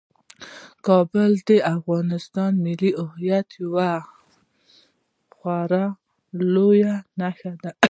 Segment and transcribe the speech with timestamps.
[0.87, 3.91] کابل د افغانستان د ملي هویت یوه
[5.35, 5.85] خورا
[6.53, 7.71] لویه نښه ده.